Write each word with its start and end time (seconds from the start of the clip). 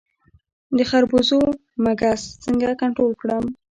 د 0.77 0.79
خربوزو 0.89 1.39
مګس 1.85 2.21
څنګه 2.43 2.69
کنټرول 2.81 3.13
کړم؟ 3.21 3.43